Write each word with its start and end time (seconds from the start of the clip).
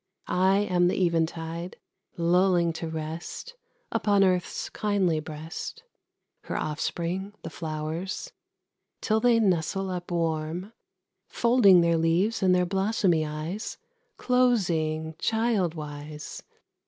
I 0.25 0.61
am 0.61 0.87
the 0.87 0.95
eventide, 1.05 1.77
lulling 2.17 2.73
to 2.73 2.87
rest, 2.87 3.53
Upon 3.91 4.23
Earth's 4.23 4.67
kindly 4.69 5.19
breast, 5.19 5.83
Her 6.45 6.57
offspring, 6.57 7.35
the 7.43 7.51
flowers, 7.51 8.31
till 8.99 9.19
they 9.19 9.39
nestle 9.39 9.91
up 9.91 10.09
warm, 10.09 10.73
Folding 11.27 11.81
their 11.81 11.97
leaves 11.99 12.41
and 12.41 12.55
their 12.55 12.65
blossomy 12.65 13.27
eyes 13.27 13.77
Closing, 14.17 15.13
child 15.19 15.75
wise. 15.75 16.41